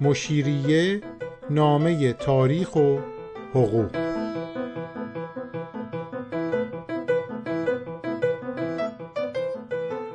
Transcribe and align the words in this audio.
مشیریه 0.00 1.00
نامه 1.50 2.12
تاریخ 2.12 2.76
و 2.76 2.98
حقوق. 3.54 3.90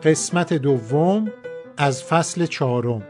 قسمت 0.04 0.54
دوم 0.54 1.32
از 1.78 2.04
فصل 2.04 2.46
چهارم. 2.46 3.04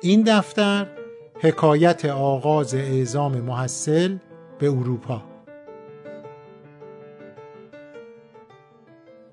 این 0.00 0.22
دفتر 0.22 0.86
حکایت 1.40 2.04
آغاز 2.04 2.74
اعزام 2.74 3.40
محصل 3.40 4.16
به 4.58 4.70
اروپا. 4.70 5.22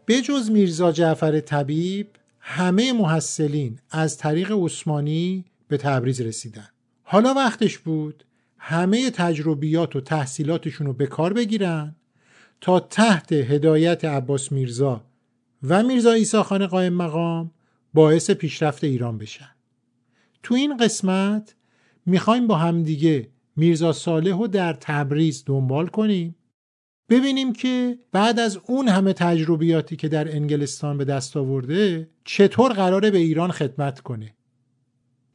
بجز 0.08 0.52
میرزا 0.52 0.92
جعفر 0.92 1.40
طبیب 1.40 2.08
همه 2.40 2.94
محصلین 2.94 3.80
از 3.92 4.18
طریق 4.18 4.52
عثمانی 4.52 5.46
به 5.72 5.78
تبریز 5.78 6.22
رسیدن. 6.22 6.68
حالا 7.04 7.34
وقتش 7.34 7.78
بود 7.78 8.24
همه 8.58 9.12
تجربیات 9.12 9.96
و 9.96 10.02
تحصیلاتشون 10.02 10.88
رو 10.88 10.94
به 10.94 11.08
کار 11.08 11.34
بگیرن 11.34 11.96
تا 12.62 12.80
تحت 12.80 13.32
هدایت 13.32 14.06
عباس 14.06 14.52
میرزا 14.52 15.04
و 15.64 15.84
میرزا 15.84 16.12
ایسا 16.12 16.44
خان 16.44 16.68
قائم 16.68 16.94
مقام 16.94 17.52
باعث 17.94 18.32
پیشرفت 18.32 18.84
ایران 18.84 19.18
بشن. 19.18 19.50
تو 20.44 20.56
این 20.56 20.78
قسمت 20.78 21.56
می‌خوایم 22.06 22.48
با 22.48 22.56
همدیگه 22.56 23.30
میرزا 23.56 23.94
صالح 23.94 24.38
رو 24.38 24.48
در 24.48 24.74
تبریز 24.74 25.44
دنبال 25.46 25.88
کنیم. 25.88 26.36
ببینیم 27.10 27.54
که 27.54 28.00
بعد 28.12 28.40
از 28.40 28.60
اون 28.66 28.88
همه 28.88 29.14
تجربیاتی 29.14 29.96
که 29.96 30.08
در 30.08 30.36
انگلستان 30.36 30.98
به 30.98 31.06
دست 31.06 31.38
آورده 31.38 32.10
چطور 32.26 32.74
قراره 32.74 33.12
به 33.12 33.18
ایران 33.18 33.52
خدمت 33.52 34.00
کنه. 34.00 34.34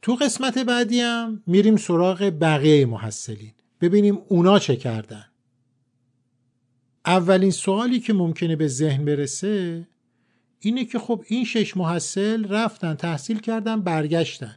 تو 0.07 0.15
قسمت 0.15 0.57
بعدی 0.57 0.99
هم 0.99 1.43
میریم 1.47 1.77
سراغ 1.77 2.33
بقیه 2.41 2.85
محصلین. 2.85 3.51
ببینیم 3.81 4.19
اونا 4.27 4.59
چه 4.59 4.75
کردن. 4.75 5.25
اولین 7.05 7.51
سوالی 7.51 7.99
که 7.99 8.13
ممکنه 8.13 8.55
به 8.55 8.67
ذهن 8.67 9.05
برسه 9.05 9.87
اینه 10.59 10.85
که 10.85 10.99
خب 10.99 11.23
این 11.27 11.45
شش 11.45 11.77
محصل 11.77 12.47
رفتن 12.47 12.93
تحصیل 12.93 13.39
کردن 13.39 13.81
برگشتن. 13.81 14.55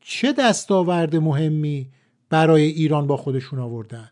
چه 0.00 0.32
دستاورد 0.32 1.16
مهمی 1.16 1.90
برای 2.30 2.62
ایران 2.62 3.06
با 3.06 3.16
خودشون 3.16 3.58
آوردن؟ 3.58 4.10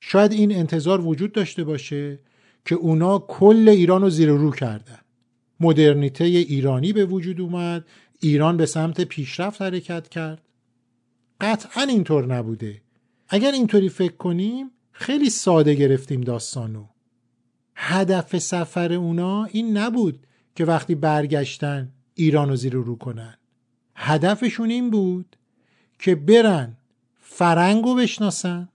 شاید 0.00 0.32
این 0.32 0.54
انتظار 0.54 1.06
وجود 1.06 1.32
داشته 1.32 1.64
باشه 1.64 2.18
که 2.64 2.74
اونا 2.74 3.18
کل 3.18 3.68
ایران 3.68 4.02
رو 4.02 4.10
زیر 4.10 4.28
رو 4.28 4.50
کردن. 4.50 4.98
مدرنیته 5.60 6.24
ایرانی 6.24 6.92
به 6.92 7.04
وجود 7.04 7.40
اومد 7.40 7.84
ایران 8.20 8.56
به 8.56 8.66
سمت 8.66 9.00
پیشرفت 9.00 9.62
حرکت 9.62 10.08
کرد؟ 10.08 10.42
قطعا 11.40 11.82
اینطور 11.82 12.26
نبوده. 12.26 12.82
اگر 13.28 13.52
اینطوری 13.52 13.88
فکر 13.88 14.16
کنیم 14.16 14.70
خیلی 14.92 15.30
ساده 15.30 15.74
گرفتیم 15.74 16.20
داستانو. 16.20 16.86
هدف 17.74 18.38
سفر 18.38 18.92
اونا 18.92 19.44
این 19.44 19.76
نبود 19.76 20.26
که 20.54 20.64
وقتی 20.64 20.94
برگشتن 20.94 21.92
ایران 22.14 22.48
رو 22.48 22.56
زیر 22.56 22.72
رو 22.72 22.96
کنن. 22.96 23.38
هدفشون 23.96 24.70
این 24.70 24.90
بود 24.90 25.36
که 25.98 26.14
برن 26.14 26.76
فرنگ 27.20 27.84
رو 27.84 27.94
بشناسن. 27.94 28.68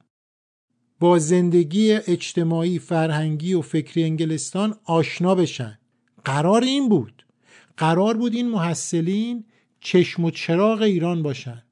با 0.99 1.19
زندگی 1.19 1.91
اجتماعی 1.91 2.79
فرهنگی 2.79 3.53
و 3.53 3.61
فکری 3.61 4.03
انگلستان 4.03 4.75
آشنا 4.83 5.35
بشن. 5.35 5.79
قرار 6.25 6.63
این 6.63 6.89
بود 6.89 7.18
قرار 7.79 8.17
بود 8.17 8.33
این 8.33 8.49
محصلین 8.49 9.45
چشم 9.79 10.23
و 10.23 10.31
چراغ 10.31 10.81
ایران 10.81 11.23
باشن. 11.23 11.63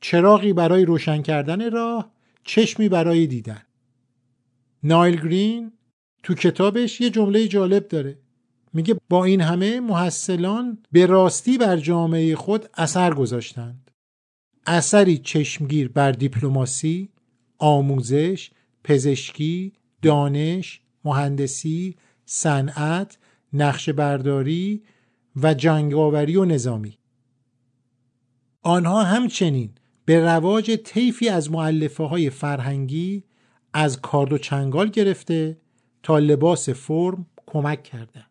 چراغی 0.00 0.52
برای 0.52 0.84
روشن 0.84 1.22
کردن 1.22 1.70
راه 1.70 2.12
چشمی 2.44 2.88
برای 2.88 3.26
دیدن. 3.26 3.62
نایل 4.82 5.20
گرین 5.20 5.72
تو 6.22 6.34
کتابش 6.34 7.00
یه 7.00 7.10
جمله 7.10 7.48
جالب 7.48 7.88
داره. 7.88 8.18
میگه 8.72 8.96
با 9.08 9.24
این 9.24 9.40
همه 9.40 9.80
محصلان 9.80 10.78
به 10.92 11.06
راستی 11.06 11.58
بر 11.58 11.76
جامعه 11.76 12.36
خود 12.36 12.68
اثر 12.74 13.14
گذاشتند. 13.14 13.90
اثری 14.66 15.18
چشمگیر 15.18 15.88
بر 15.88 16.12
دیپلماسی 16.12 17.08
آموزش 17.58 18.50
پزشکی 18.84 19.72
دانش 20.02 20.80
مهندسی 21.04 21.96
صنعت 22.26 23.18
نقشه 23.52 23.92
برداری 23.92 24.82
و 25.36 25.54
جنگاوری 25.54 26.36
و 26.36 26.44
نظامی. 26.44 26.98
آنها 28.62 29.02
همچنین 29.02 29.70
به 30.04 30.20
رواج 30.20 30.70
طیفی 30.70 31.28
از 31.28 31.50
معلفه 31.50 32.04
های 32.04 32.30
فرهنگی 32.30 33.24
از 33.72 34.00
کارد 34.00 34.32
و 34.32 34.38
چنگال 34.38 34.88
گرفته 34.88 35.58
تا 36.02 36.18
لباس 36.18 36.68
فرم 36.68 37.26
کمک 37.46 37.82
کرده. 37.82 38.26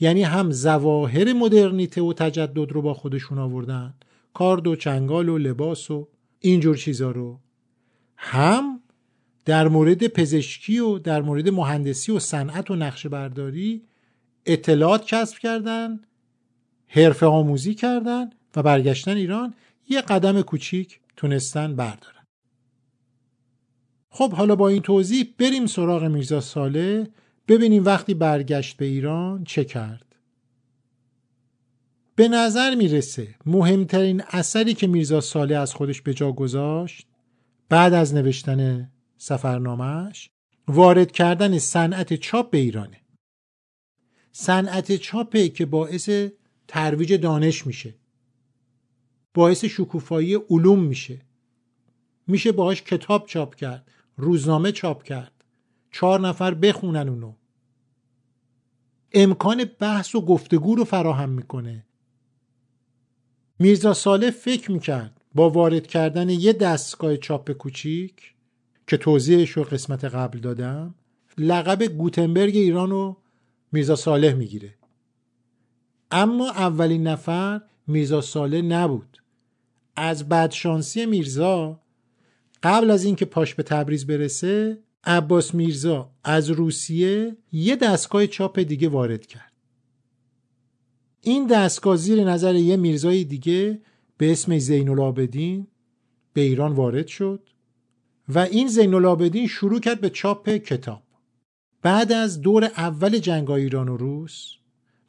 یعنی 0.00 0.22
هم 0.22 0.50
زواهر 0.50 1.32
مدرنیته 1.32 2.02
و 2.02 2.12
تجدد 2.12 2.72
رو 2.72 2.82
با 2.82 2.94
خودشون 2.94 3.38
آوردن 3.38 3.94
کارد 4.34 4.66
و 4.66 4.76
چنگال 4.76 5.28
و 5.28 5.38
لباس 5.38 5.90
و 5.90 6.08
اینجور 6.38 6.76
چیزا 6.76 7.10
رو. 7.10 7.40
هم 8.16 8.80
در 9.44 9.68
مورد 9.68 10.06
پزشکی 10.06 10.78
و 10.78 10.98
در 10.98 11.22
مورد 11.22 11.48
مهندسی 11.48 12.12
و 12.12 12.18
صنعت 12.18 12.70
و 12.70 12.76
نقشه 12.76 13.08
برداری 13.08 13.82
اطلاعات 14.46 15.06
کسب 15.06 15.38
کردن 15.38 16.00
حرفه 16.86 17.26
آموزی 17.26 17.74
کردن 17.74 18.30
و 18.56 18.62
برگشتن 18.62 19.16
ایران 19.16 19.54
یه 19.88 20.00
قدم 20.00 20.42
کوچیک 20.42 21.00
تونستن 21.16 21.76
بردارن. 21.76 22.24
خب 24.10 24.32
حالا 24.32 24.56
با 24.56 24.68
این 24.68 24.82
توضیح 24.82 25.34
بریم 25.38 25.66
سراغ 25.66 26.04
میرزا 26.04 26.40
ساله. 26.40 27.08
ببینیم 27.48 27.84
وقتی 27.84 28.14
برگشت 28.14 28.76
به 28.76 28.84
ایران 28.84 29.44
چه 29.44 29.64
کرد. 29.64 30.16
به 32.14 32.28
نظر 32.28 32.74
می‌رسه 32.74 33.34
مهمترین 33.46 34.22
اثری 34.28 34.74
که 34.74 34.86
میرزا 34.86 35.20
ساله 35.20 35.56
از 35.56 35.74
خودش 35.74 36.02
به 36.02 36.14
جا 36.14 36.32
گذاشت 36.32 37.06
بعد 37.68 37.94
از 37.94 38.14
نوشتن 38.14 38.90
سفرنامهش 39.18 40.30
وارد 40.68 41.12
کردن 41.12 41.58
صنعت 41.58 42.14
چاپ 42.14 42.50
به 42.50 42.58
ایرانه. 42.58 42.99
صنعت 44.32 44.96
چاپه 44.96 45.48
که 45.48 45.66
باعث 45.66 46.10
ترویج 46.68 47.12
دانش 47.12 47.66
میشه. 47.66 47.94
باعث 49.34 49.64
شکوفایی 49.64 50.34
علوم 50.34 50.82
میشه. 50.82 51.20
میشه 52.26 52.52
باهاش 52.52 52.82
کتاب 52.82 53.26
چاپ 53.26 53.54
کرد 53.54 53.90
روزنامه 54.16 54.72
چاپ 54.72 55.02
کرد. 55.02 55.44
چهار 55.92 56.20
نفر 56.20 56.54
بخونن 56.54 57.08
اونو. 57.08 57.32
امکان 59.12 59.64
بحث 59.64 60.14
و 60.14 60.20
گفتگو 60.20 60.74
رو 60.74 60.84
فراهم 60.84 61.28
می‌کنه. 61.28 61.86
میرزا 63.58 63.94
ساله 63.94 64.30
فکر 64.30 64.72
می‌کرد 64.72 65.20
با 65.34 65.50
وارد 65.50 65.86
کردن 65.86 66.28
یه 66.28 66.52
دستگاه 66.52 67.16
چاپ 67.16 67.52
کوچیک 67.52 68.34
که 68.86 68.96
توضیحش 68.96 69.50
رو 69.50 69.62
قسمت 69.62 70.04
قبل 70.04 70.38
دادم 70.38 70.94
لقب 71.38 71.82
گوتنبرگ 71.82 72.56
ایران 72.56 72.90
رو 72.90 73.16
میرزا 73.72 73.96
صالح 73.96 74.32
می‌گیره. 74.32 74.74
اما 76.10 76.50
اولین 76.50 77.06
نفر 77.06 77.60
میرزا 77.86 78.20
صالح 78.20 78.60
نبود. 78.60 79.22
از 79.96 80.28
بدشانسی 80.28 81.06
میرزا 81.06 81.80
قبل 82.62 82.90
از 82.90 83.04
اینکه 83.04 83.24
پاش 83.24 83.54
به 83.54 83.62
تبریز 83.62 84.06
برسه 84.06 84.78
عباس 85.04 85.54
میرزا 85.54 86.10
از 86.24 86.50
روسیه 86.50 87.36
یه 87.52 87.76
دستگاه 87.76 88.26
چاپ 88.26 88.58
دیگه 88.58 88.88
وارد 88.88 89.26
کرد. 89.26 89.52
این 91.20 91.46
دستگاه 91.46 91.96
زیر 91.96 92.24
نظر 92.24 92.54
یه 92.54 92.76
میرزای 92.76 93.24
دیگه 93.24 93.80
به 94.16 94.32
اسم 94.32 94.58
زین 94.58 94.88
العابدین 94.88 95.66
به 96.32 96.40
ایران 96.40 96.72
وارد 96.72 97.06
شد 97.06 97.48
و 98.28 98.38
این 98.38 98.68
زین 98.68 98.94
العابدین 98.94 99.46
شروع 99.46 99.80
کرد 99.80 100.00
به 100.00 100.10
چاپ 100.10 100.48
کتاب. 100.48 101.02
بعد 101.82 102.12
از 102.12 102.40
دور 102.40 102.64
اول 102.64 103.18
جنگ 103.18 103.50
ایران 103.50 103.88
و 103.88 103.96
روس 103.96 104.54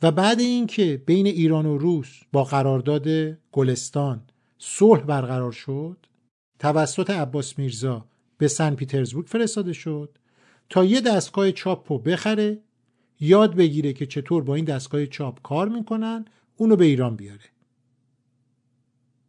و 0.02 0.12
بعد 0.12 0.40
اینکه 0.40 1.04
بین 1.06 1.28
ایران 1.28 1.66
و 1.66 1.78
روس 1.78 2.22
با 2.32 2.44
قرارداد 2.44 3.08
گلستان 3.52 4.22
صلح 4.58 5.02
برقرار 5.02 5.52
شد 5.52 5.98
توسط 6.60 7.10
عباس 7.10 7.60
میرزا 7.60 8.06
به 8.38 8.48
سن 8.48 8.76
پیترزبورگ 8.76 9.28
فرستاده 9.28 9.74
شد 9.74 10.18
تا 10.70 10.86
یه 10.86 11.02
دستگاه 11.02 11.52
چاپ 11.52 11.92
رو 11.92 11.98
بخره 11.98 12.60
یاد 13.20 13.56
بگیره 13.56 13.94
که 13.94 14.06
چطور 14.06 14.44
با 14.44 14.56
این 14.56 14.66
دستگاه 14.66 15.06
چاپ 15.06 15.42
کار 15.42 15.70
می‌کنن 15.70 16.26
اونو 16.56 16.76
به 16.76 16.86
ایران 16.86 17.16
بیاره. 17.16 17.50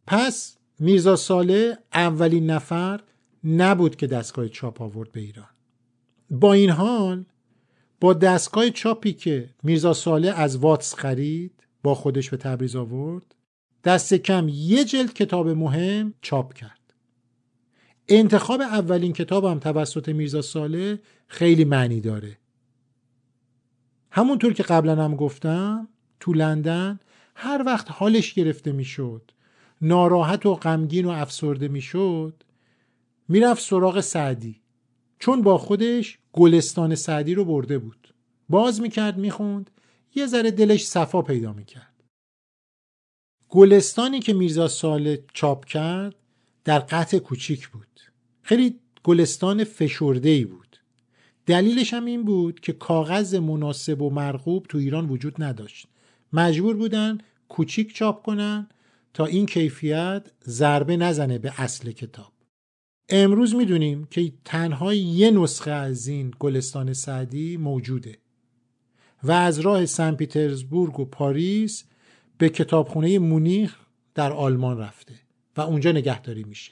پس 0.07 0.57
میرزا 0.79 1.15
ساله 1.15 1.77
اولین 1.93 2.49
نفر 2.49 3.01
نبود 3.43 3.95
که 3.95 4.07
دستگاه 4.07 4.47
چاپ 4.47 4.81
آورد 4.81 5.11
به 5.11 5.21
ایران. 5.21 5.49
با 6.29 6.53
این 6.53 6.69
حال 6.69 7.25
با 8.03 8.13
دستگاه 8.13 8.69
چاپی 8.69 9.13
که 9.13 9.49
میرزا 9.63 9.93
ساله 9.93 10.31
از 10.31 10.57
واتس 10.57 10.95
خرید 10.95 11.63
با 11.83 11.95
خودش 11.95 12.29
به 12.29 12.37
تبریز 12.37 12.75
آورد 12.75 13.35
دست 13.83 14.13
کم 14.13 14.47
یه 14.49 14.85
جلد 14.85 15.13
کتاب 15.13 15.49
مهم 15.49 16.13
چاپ 16.21 16.53
کرد. 16.53 16.93
انتخاب 18.07 18.61
اولین 18.61 19.13
کتابم 19.13 19.59
توسط 19.59 20.09
میرزا 20.09 20.41
ساله 20.41 20.99
خیلی 21.27 21.65
معنی 21.65 22.01
داره. 22.01 22.37
همونطور 24.11 24.53
که 24.53 24.63
قبلا 24.63 25.03
هم 25.03 25.15
گفتم 25.15 25.87
تو 26.19 26.33
لندن 26.33 26.99
هر 27.35 27.63
وقت 27.65 27.91
حالش 27.91 28.33
گرفته 28.33 28.71
می‌شد 28.71 29.31
ناراحت 29.81 30.45
و 30.45 30.55
غمگین 30.55 31.05
و 31.05 31.09
افسرده 31.09 31.67
می‌شد 31.67 32.43
می‌رفت 33.27 33.63
سراغ 33.63 33.99
سعدی. 33.99 34.61
چون 35.19 35.41
با 35.41 35.57
خودش 35.57 36.19
گلستان 36.33 36.95
سعدی 36.95 37.33
رو 37.33 37.45
برده 37.45 37.77
بود. 37.77 38.13
باز 38.49 38.81
می‌کرد 38.81 39.17
می‌خوند 39.17 39.71
یه 40.15 40.27
ذره 40.27 40.51
دلش 40.51 40.85
صفا 40.85 41.21
پیدا 41.21 41.53
می‌کرد. 41.53 41.93
گلستانی 43.49 44.19
که 44.19 44.33
میرزا 44.33 44.67
ساله 44.67 45.23
چاپ 45.33 45.65
کرد 45.65 46.15
در 46.63 46.79
قطع 46.79 47.19
کوچیک 47.19 47.67
بود. 47.67 47.99
خیلی 48.41 48.79
گلستان 49.03 49.63
فشرده 49.63 50.29
ای 50.29 50.45
بود. 50.45 50.77
دلیلش 51.45 51.93
هم 51.93 52.05
این 52.05 52.23
بود 52.23 52.59
که 52.59 52.73
کاغذ 52.73 53.35
مناسب 53.35 54.01
و 54.01 54.09
مرغوب 54.09 54.65
تو 54.69 54.77
ایران 54.77 55.09
وجود 55.09 55.43
نداشت. 55.43 55.87
مجبور 56.33 56.75
بودن 56.75 57.17
کوچیک 57.49 57.95
چاپ 57.95 58.25
کنن 58.25 58.67
تا 59.13 59.25
این 59.25 59.45
کیفیت 59.45 60.31
ضربه 60.45 60.97
نزنه 60.97 61.37
به 61.37 61.61
اصل 61.61 61.91
کتاب. 61.91 62.32
امروز 63.15 63.55
می‌دونیم 63.55 64.05
که 64.05 64.33
تنها 64.45 64.93
یه 64.93 65.31
نسخه 65.31 65.71
از 65.71 66.07
این 66.07 66.33
گلستان 66.39 66.93
سعدی 66.93 67.57
موجوده 67.57 68.17
و 69.23 69.31
از 69.31 69.59
راه 69.59 69.85
سن 69.85 70.15
پیترزبورگ 70.15 70.99
و 70.99 71.05
پاریس 71.05 71.83
به 72.37 72.49
کتابخونه 72.49 73.19
مونیخ 73.19 73.75
در 74.15 74.31
آلمان 74.31 74.77
رفته 74.77 75.13
و 75.57 75.61
اونجا 75.61 75.91
نگهداری 75.91 76.43
میشه. 76.43 76.71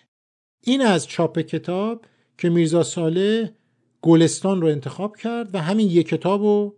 این 0.62 0.82
از 0.82 1.08
چاپ 1.08 1.40
کتاب 1.40 2.06
که 2.38 2.50
میرزا 2.50 2.84
ساله 2.84 3.56
گلستان 4.02 4.62
رو 4.62 4.68
انتخاب 4.68 5.18
کرد 5.18 5.56
و 5.56 5.62
همین 5.62 5.90
یک 5.90 6.08
کتاب 6.08 6.42
رو 6.42 6.76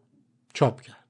چاپ 0.54 0.82
کرد. 0.82 1.03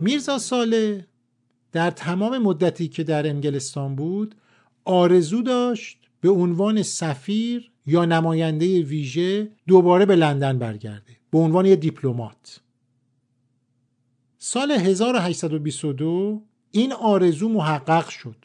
میرزا 0.00 0.38
ساله 0.38 1.06
در 1.72 1.90
تمام 1.90 2.38
مدتی 2.38 2.88
که 2.88 3.04
در 3.04 3.26
انگلستان 3.26 3.96
بود 3.96 4.34
آرزو 4.84 5.42
داشت 5.42 5.98
به 6.20 6.30
عنوان 6.30 6.82
سفیر 6.82 7.70
یا 7.86 8.04
نماینده 8.04 8.82
ویژه 8.82 9.48
دوباره 9.66 10.06
به 10.06 10.16
لندن 10.16 10.58
برگرده 10.58 11.16
به 11.30 11.38
عنوان 11.38 11.66
یه 11.66 11.76
دیپلمات. 11.76 12.60
سال 14.38 14.70
1822 14.70 16.42
این 16.70 16.92
آرزو 16.92 17.48
محقق 17.48 18.08
شد. 18.08 18.44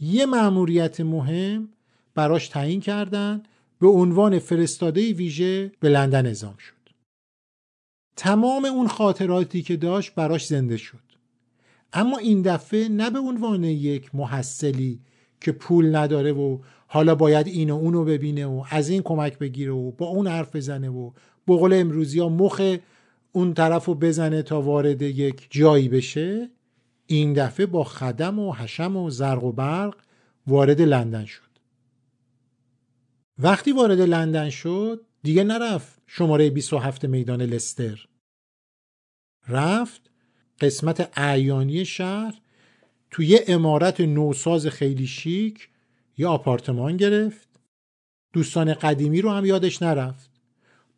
یه 0.00 0.26
مأموریت 0.26 1.00
مهم 1.00 1.68
براش 2.14 2.48
تعیین 2.48 2.80
کردن 2.80 3.42
به 3.80 3.88
عنوان 3.88 4.38
فرستاده 4.38 5.12
ویژه 5.12 5.72
به 5.80 5.88
لندن 5.88 6.26
اعزام 6.26 6.56
شد. 6.56 6.75
تمام 8.16 8.64
اون 8.64 8.88
خاطراتی 8.88 9.62
که 9.62 9.76
داشت 9.76 10.14
براش 10.14 10.46
زنده 10.46 10.76
شد. 10.76 11.06
اما 11.92 12.18
این 12.18 12.42
دفعه 12.42 12.88
نه 12.88 13.10
به 13.10 13.18
عنوان 13.18 13.64
یک 13.64 14.14
محصلی 14.14 15.00
که 15.40 15.52
پول 15.52 15.96
نداره 15.96 16.32
و 16.32 16.58
حالا 16.86 17.14
باید 17.14 17.46
این 17.46 17.70
و 17.70 17.74
اونو 17.74 18.04
ببینه 18.04 18.46
و 18.46 18.64
از 18.70 18.88
این 18.88 19.02
کمک 19.02 19.38
بگیره 19.38 19.72
و 19.72 19.90
با 19.90 20.06
اون 20.06 20.26
حرف 20.26 20.56
بزنه 20.56 20.88
و 20.88 21.10
بقول 21.48 21.72
امروزی 21.72 22.20
ها 22.20 22.28
مخ 22.28 22.76
اون 23.32 23.54
طرف 23.54 23.84
رو 23.84 23.94
بزنه 23.94 24.42
تا 24.42 24.60
وارد 24.60 25.02
یک 25.02 25.46
جایی 25.50 25.88
بشه 25.88 26.50
این 27.06 27.32
دفعه 27.32 27.66
با 27.66 27.84
خدم 27.84 28.38
و 28.38 28.52
حشم 28.52 28.96
و 28.96 29.10
زرق 29.10 29.44
و 29.44 29.52
برق 29.52 29.94
وارد 30.46 30.80
لندن 30.80 31.24
شد. 31.24 31.55
وقتی 33.38 33.72
وارد 33.72 34.00
لندن 34.00 34.50
شد 34.50 35.04
دیگه 35.22 35.44
نرفت 35.44 36.02
شماره 36.06 36.50
27 36.50 37.04
میدان 37.04 37.42
لستر. 37.42 38.06
رفت 39.48 40.10
قسمت 40.60 41.18
اعیانی 41.18 41.84
شهر 41.84 42.40
توی 43.10 43.26
یه 43.26 43.44
امارت 43.48 44.00
نوساز 44.00 44.66
خیلی 44.66 45.06
شیک 45.06 45.68
یه 46.18 46.26
آپارتمان 46.26 46.96
گرفت. 46.96 47.48
دوستان 48.32 48.74
قدیمی 48.74 49.20
رو 49.20 49.30
هم 49.30 49.44
یادش 49.44 49.82
نرفت. 49.82 50.30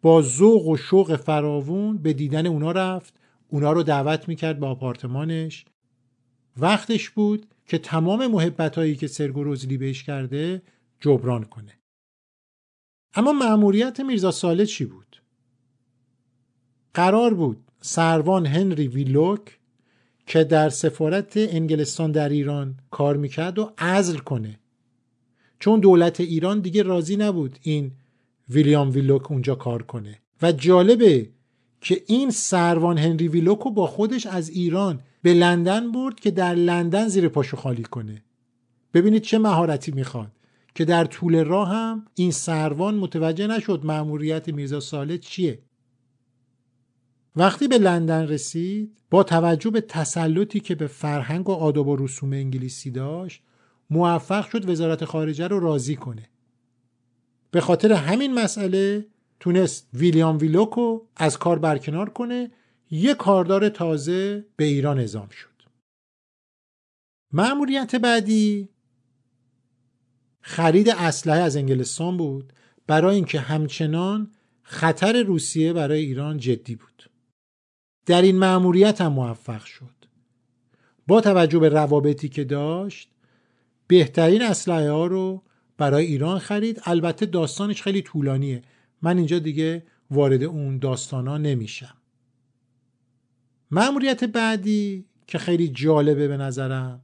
با 0.03 0.23
ذوق 0.23 0.67
و 0.67 0.77
شوق 0.77 1.17
فراوون 1.17 1.99
به 1.99 2.13
دیدن 2.13 2.47
اونا 2.47 2.73
رفت. 2.73 3.15
اونا 3.49 3.73
رو 3.73 3.83
دعوت 3.83 4.29
می‌کرد 4.29 4.61
به 4.61 4.67
آپارتمانش. 4.67 5.65
وقتش 6.57 7.11
بود 7.11 7.47
که 7.67 7.79
تمام 7.79 8.27
محبت 8.27 8.79
هایی 8.79 8.97
که 8.97 9.07
سرگو 9.07 9.45
روزلی 9.45 9.77
بهش 9.77 10.03
کرده 10.03 10.63
جبران 11.01 11.45
کنه. 11.45 11.79
اما 13.15 13.33
مأموریت 13.33 14.01
میرزا 14.01 14.31
ساله 14.31 14.67
چی 14.67 14.85
بود؟ 14.85 15.23
قرار 16.95 17.35
بود 17.35 17.57
سروان 17.81 18.47
هنری 18.47 18.89
ویلوک 18.89 19.59
که 20.27 20.45
در 20.45 20.69
سفارت 20.69 21.33
انگلستان 21.37 22.13
در 22.13 22.29
ایران 22.29 22.75
کار 22.91 23.17
می‌کرد 23.17 23.59
و 23.59 23.73
عزل 23.79 24.19
کنه. 24.19 24.59
چون 25.59 25.81
دولت 25.81 26.21
ایران 26.21 26.61
دیگه 26.61 26.83
راضی 26.83 27.17
نبود 27.17 27.59
این 27.63 27.93
ویلیام 28.49 28.91
ویلوک 28.91 29.31
اونجا 29.31 29.55
کار 29.55 29.83
کنه. 29.83 30.19
و 30.43 30.53
جالبه 30.53 31.31
که 31.81 32.03
این 32.07 32.31
سروان 32.31 32.99
هنری 32.99 33.29
ویلوک 33.29 33.59
رو 33.59 33.71
با 33.71 33.87
خودش 33.87 34.27
از 34.27 34.49
ایران 34.49 35.01
به 35.23 35.35
لندن 35.35 35.93
برد 35.93 36.21
که 36.21 36.31
در 36.31 36.55
لندن 36.55 37.09
زیر 37.09 37.29
پاشو 37.29 37.57
خالی 37.57 37.83
کنه. 37.83 38.23
ببینید 38.95 39.23
چه 39.23 39.39
مهارتی 39.39 39.93
می‌خواد. 39.93 40.33
که 40.79 40.85
در 40.85 41.05
طول 41.05 41.45
راه 41.45 41.69
هم 41.69 42.07
این 42.15 42.31
سروان 42.31 42.95
متوجه 42.95 43.47
نشد 43.47 43.81
مأموریت 43.85 44.49
میرزا 44.49 44.81
ساله 44.81 45.19
چیه. 45.19 45.63
وقتی 47.37 47.69
به 47.69 47.79
لندن 47.79 48.27
رسید 48.27 49.01
با 49.11 49.23
توجه 49.23 49.71
به 49.71 49.81
تسلطی 49.81 50.61
که 50.61 50.75
به 50.75 50.87
فرهنگ 50.87 51.49
و 51.49 51.53
آداب 51.53 51.89
و 51.89 51.97
رسوم 51.97 52.33
انگلیسی 52.33 52.91
داشت 52.91 53.43
موفق 53.91 54.49
شد 54.49 54.69
وزارت 54.69 55.05
خارجه 55.05 55.49
رو 55.49 55.61
راضی 55.61 55.97
کنه. 55.97 56.29
به 57.51 57.61
خاطر 57.61 57.93
همین 57.93 58.35
مسئله 58.35 59.07
تونست 59.41 59.89
ویلیام 59.95 60.39
ویلوکو 60.39 61.01
از 61.17 61.39
کار 61.39 61.59
برکنار 61.59 62.11
کنه 62.11 62.51
یه 62.91 63.15
کاردار 63.15 63.69
تازه 63.69 64.47
به 64.57 64.65
ایران 64.65 64.99
اعزام 64.99 65.29
شد. 65.29 65.63
مأموریت 67.33 67.97
بعدی 67.97 68.69
خرید 70.41 70.89
اسلحه 70.89 71.41
از 71.41 71.57
انگلستان 71.57 72.17
بود. 72.17 72.53
برای 72.87 73.15
اینکه 73.15 73.41
همچنان 73.41 74.31
خطر 74.63 75.23
روسیه 75.23 75.73
برای 75.73 76.01
ایران 76.01 76.39
جدی 76.39 76.75
بود. 76.77 77.11
در 78.07 78.23
این 78.23 78.39
مأموریت 78.39 79.01
هم 79.01 79.13
موفق 79.13 79.65
شد. 79.65 79.95
با 81.07 81.21
توجه 81.21 81.59
به 81.59 81.69
روابطی 81.69 82.29
که 82.29 82.45
داشت 82.45 83.11
بهترین 83.87 84.43
اسلحه 84.43 84.91
ها 84.91 85.07
رو 85.07 85.43
برای 85.79 86.07
ایران 86.07 86.39
خرید. 86.39 86.81
البته 86.85 87.27
داستانش 87.27 87.83
خیلی 87.83 88.03
طولانیه. 88.03 88.63
من 89.03 89.17
اینجا 89.17 89.39
دیگه 89.39 89.83
وارد 90.11 90.43
اون 90.43 90.79
داستان 90.79 91.29
ها 91.29 91.39
نمیشم. 91.39 91.97
مأموریت 93.71 94.25
بعدی 94.25 95.05
که 95.27 95.39
خیلی 95.39 95.69
جالبه 95.69 96.29
به 96.29 96.37
نظرم 96.37 97.01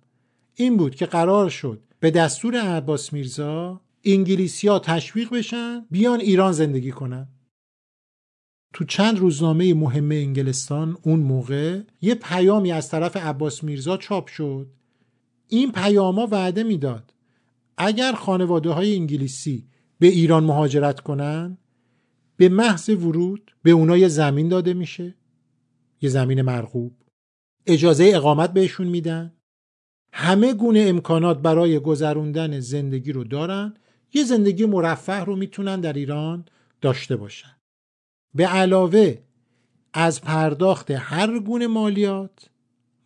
این 0.55 0.77
بود 0.77 0.95
که 0.95 1.07
قرار 1.07 1.51
شد 1.51 1.83
به 2.05 2.11
دستور 2.11 2.57
عباس 2.57 3.13
میرزا 3.13 3.81
انگلیسی 4.05 4.69
ها 4.69 4.79
تشویق 4.79 5.31
بشن 5.31 5.87
بیان 5.91 6.21
ایران 6.21 6.53
زندگی 6.53 6.91
کنن. 6.91 7.29
تو 8.75 8.85
چند 8.85 9.19
روزنامه 9.19 9.75
مهم 9.75 10.11
انگلستان 10.11 10.97
اون 11.03 11.21
موقع 11.21 11.81
یه 12.01 12.15
پیامی 12.15 12.73
از 12.73 12.91
طرف 12.91 13.17
عباس 13.17 13.65
میرزا 13.65 13.97
چاپ 13.97 14.27
شد. 14.27 14.71
این 15.49 15.73
پیاما 15.73 16.29
وعده 16.31 16.63
می‌داد. 16.63 17.15
اگر 17.77 18.13
خانواده 18.13 18.71
های 18.71 18.97
انگلیسی 18.97 19.69
به 19.99 20.07
ایران 20.07 20.45
مهاجرت 20.45 21.01
کنن 21.01 21.59
به 22.37 22.49
محض 22.49 22.89
ورود 22.89 23.55
به 23.63 23.71
اونا 23.71 23.97
یه 23.97 24.09
زمین 24.09 24.49
داده 24.49 24.75
میشه 24.75 25.15
یه 26.01 26.09
زمین 26.09 26.43
مرغوب. 26.43 26.97
اجازه 27.67 28.11
اقامت 28.15 28.53
بهشون 28.53 28.87
میدن. 28.87 29.34
همه 30.17 30.55
گونه 30.55 30.81
امکانات 30.81 31.43
برای 31.43 31.79
گذروندن 31.79 32.61
زندگی 32.61 33.13
رو 33.13 33.25
دارن 33.25 33.75
یه 34.13 34.25
زندگی 34.25 34.67
مرفه 34.67 35.13
رو 35.13 35.37
می‌تونن 35.37 35.81
در 35.81 35.93
ایران 35.93 36.45
داشته 36.81 37.17
باشن. 37.17 37.57
به 38.35 38.47
علاوه 38.47 39.19
از 39.93 40.21
پرداخت 40.21 40.91
هر 40.91 41.39
گونه 41.39 41.67
مالیات 41.67 42.51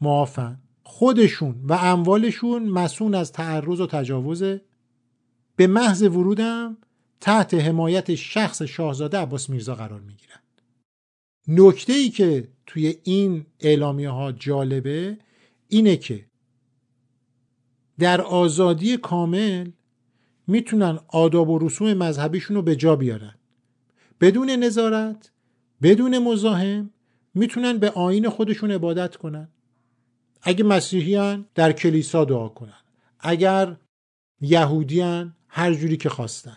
معافن. 0.01 0.59
خودشون 0.83 1.61
و 1.65 1.73
اموالشون 1.73 2.63
مسئول 2.63 3.15
از 3.15 3.33
تعرض 3.33 3.81
و 3.81 3.87
تجاوزه 3.87 4.61
به 5.57 5.67
محض 5.67 6.03
ورودم 6.03 6.77
تحت 7.21 7.55
حمایت 7.55 8.15
شخص 8.15 8.63
شاهزاده 8.63 9.19
عباس 9.19 9.51
میرزا 9.51 9.75
قرار 9.75 10.01
می‌گیرن. 10.01 10.41
نکته 11.49 11.93
ای 11.93 12.09
که 12.09 12.49
توی 12.67 12.99
این 13.05 13.47
اعلامیه 13.61 14.11
ها 14.11 14.33
جالبه 14.33 15.19
اینه 15.69 15.97
که 15.97 16.28
در 17.99 18.21
آزادی 18.21 18.97
کامل 18.97 19.71
می‌تونن 20.47 20.99
آداب 21.09 21.49
و 21.49 21.59
رسوم 21.59 21.95
مذهبیشون 21.95 22.57
رو 22.57 22.63
به 22.63 22.77
جا 22.77 22.97
بیارن. 22.97 23.35
بدون 24.21 24.51
نظارت 24.51 25.31
بدون 25.83 26.19
مزاحم 26.19 26.91
می‌تونن 27.35 27.79
به 27.79 27.91
آین 27.91 28.29
خودشون 28.29 28.71
عبادت 28.71 29.17
کنن. 29.17 29.49
اگه 30.43 30.65
مسیحیان 30.65 31.47
در 31.55 31.73
کلیسا 31.73 32.25
دعا 32.25 32.49
کنن. 32.49 32.81
اگر 33.21 33.77
یهودیان 34.41 35.37
هر 35.49 35.75
جوری 35.75 35.97
که 35.97 36.09
خواستن. 36.09 36.57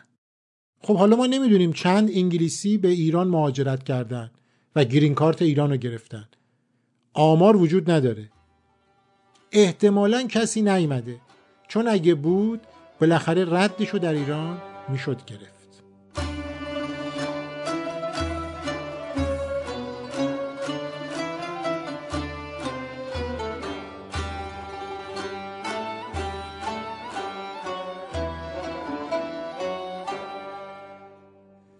خب 0.81 0.97
حالا 0.97 1.15
ما 1.15 1.25
نمی‌دونیم 1.25 1.73
چند 1.73 2.09
انگلیسی 2.13 2.77
به 2.77 2.87
ایران 2.87 3.27
مهاجرت 3.27 3.83
کردن 3.83 4.31
و 4.75 4.83
گرین 4.83 5.15
کارت 5.15 5.41
ایران 5.41 5.69
رو 5.71 5.77
گرفتن. 5.77 6.29
آمار 7.13 7.57
وجود 7.57 7.91
نداره. 7.91 8.29
احتمالا 9.51 10.27
کسی 10.27 10.61
نیامده 10.61 11.19
چون 11.71 11.87
اگه 11.87 12.15
بود 12.15 12.61
بالاخره 13.01 13.45
ردشو 13.53 13.97
در 13.97 14.13
ایران 14.13 14.61
می‌شد 14.89 15.25
گرفت. 15.25 15.83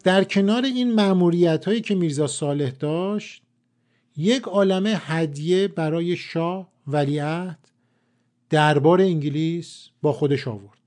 در 0.04 0.24
کنار 0.24 0.64
این 0.64 0.94
مأموریت 0.94 1.66
هایی 1.66 1.82
که 1.82 1.96
میرزا 1.96 2.28
صالح 2.28 2.70
داشت 2.70 3.44
یک 4.18 4.44
عالم 4.44 4.84
هدیه 4.88 5.68
برای 5.68 6.18
شاه 6.18 6.68
ولیعهد 6.88 7.61
دربار 8.52 9.02
انگلیس 9.02 9.90
با 10.02 10.14
خودش 10.14 10.48
آورد. 10.48 10.82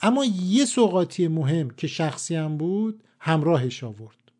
اما 0.00 0.24
یه 0.24 0.64
سوقاتی 0.64 1.28
مهم 1.28 1.70
که 1.70 1.86
شخصی 1.86 2.34
هم 2.34 2.56
بود 2.56 3.04
همراهش 3.20 3.84
آورد. 3.84 4.32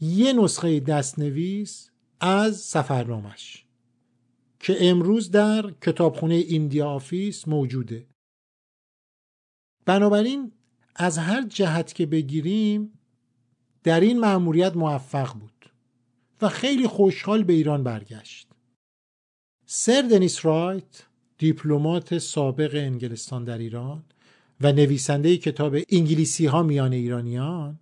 یه 0.00 0.32
نسخه 0.32 0.80
دستنویس 0.80 1.90
از 2.20 2.56
سفرنامش 2.56 3.64
که 4.58 4.76
امروز 4.80 5.30
در 5.30 5.74
کتابخونه 5.82 6.34
India 6.34 6.90
Office 6.90 7.48
موجوده. 7.48 8.06
بنابراین 9.86 10.52
از 10.96 11.18
هر 11.18 11.46
جهت 11.46 11.94
که 11.94 12.06
بگیریم 12.06 12.98
در 13.82 14.00
این 14.00 14.20
مأموریت 14.20 14.76
موفق 14.76 15.34
بود 15.34 15.70
و 16.42 16.48
خیلی 16.48 16.86
خوشحال 16.86 17.44
به 17.44 17.52
ایران 17.52 17.84
برگشت. 17.84 18.48
سر 19.66 20.02
دنیس 20.10 20.46
رایت 20.46 21.09
دیپلمات 21.40 22.18
سابق 22.18 22.70
انگلستان 22.74 23.44
در 23.44 23.58
ایران 23.58 24.04
و 24.60 24.72
نویسنده 24.72 25.36
کتاب 25.36 25.76
انگلیسی 25.88 26.46
ها 26.46 26.62
میان 26.62 26.92
ایرانیان 26.92 27.78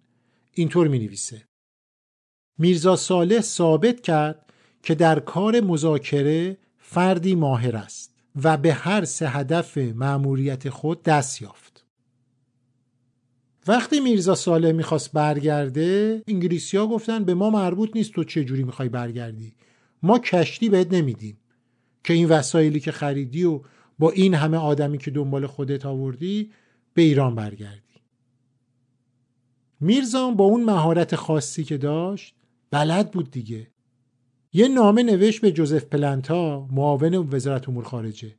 اینطور 0.53 0.89
می 0.89 0.99
نویسه 0.99 1.45
میرزا 2.59 2.97
صالح 2.97 3.41
ثابت 3.41 4.01
کرد 4.01 4.53
که 4.83 4.95
در 4.95 5.21
کار 5.21 5.61
مذاکره 5.61 6.57
فردی 6.79 7.35
ماهر 7.35 7.77
است 7.77 8.15
و 8.43 8.57
به 8.57 8.73
هر 8.73 9.05
سه 9.05 9.29
هدف 9.29 9.79
مأموریت 9.79 10.71
خود 10.71 11.03
دست 11.03 11.43
یافت. 11.43 11.85
وقتی 13.67 14.01
میرزا 14.01 14.35
صالح 14.35 14.73
می‌خواست 14.73 15.13
برگرده 15.13 16.23
انگلیسی 16.29 16.77
ها 16.77 16.87
گفتن 16.87 17.25
به 17.25 17.35
ما 17.35 17.51
مربوط 17.51 17.91
نیست 17.95 18.13
تو 18.13 18.25
چه 18.25 18.45
جوری 18.45 18.65
می‌خوای 18.65 18.89
برگردی. 18.89 19.55
ما 20.03 20.19
کشتی 20.19 20.69
بهت 20.69 20.93
نمیدیم. 20.93 21.39
که 22.05 22.15
این 22.15 22.29
وسایلی 22.29 22.81
که 22.81 22.93
خریدی 22.93 23.45
و 23.45 23.61
با 23.99 24.11
این 24.11 24.35
همه 24.35 24.57
آدمی 24.57 24.99
که 24.99 25.11
دنبال 25.11 25.47
خودت 25.47 25.87
آوردی 25.87 26.51
به 26.95 27.03
ایران 27.03 27.35
برگردی. 27.35 27.83
میرزا 29.81 30.31
با 30.31 30.45
اون 30.45 30.65
مهارت 30.65 31.17
خاصی 31.17 31.65
که 31.65 31.79
داشت 31.79 32.35
بلد 32.71 33.11
بود 33.11 33.31
دیگه. 33.31 33.67
یه 34.53 34.69
نامه 34.69 35.03
نوشت 35.03 35.41
به 35.41 35.53
جوزف 35.53 35.85
پلنتا 35.85 36.69
معاون 36.73 37.15
وزارت 37.15 37.69
امور 37.69 37.85
خارجه. 37.85 38.35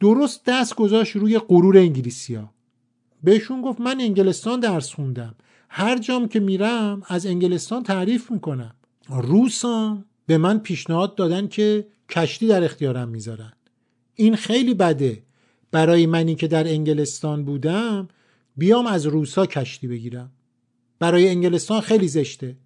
درست 0.00 0.42
دست 0.46 0.74
گذاشت 0.74 1.16
روی 1.16 1.38
غرور 1.38 1.78
انگلیسیا. 1.78 2.50
بهشون 3.22 3.62
گفت 3.62 3.80
من 3.80 4.00
انگلستان 4.00 4.60
درس 4.60 4.94
خوندم. 4.94 5.34
هر 5.68 5.98
جام 5.98 6.28
که 6.28 6.40
میرم 6.40 7.02
از 7.06 7.26
انگلستان 7.26 7.82
تعریف 7.82 8.30
می‌کنم. 8.30 8.74
روسا 9.08 10.04
به 10.26 10.38
من 10.38 10.58
پیشنهاد 10.58 11.14
دادن 11.14 11.48
که 11.48 11.86
کشتی 12.10 12.46
در 12.46 12.64
اختیارم 12.64 13.08
می‌ذارن. 13.08 13.52
این 14.14 14.36
خیلی 14.36 14.74
بده. 14.74 15.22
برای 15.70 16.06
منی 16.06 16.34
که 16.34 16.48
در 16.48 16.68
انگلستان 16.68 17.44
بودم 17.44 18.08
بیام 18.56 18.86
از 18.86 19.06
روسا 19.06 19.46
کشتی 19.46 19.86
بگیرم. 19.86 20.32
برای 20.98 21.28
انگلستان 21.28 21.80
خیلی 21.80 22.08
زشته. 22.08 22.56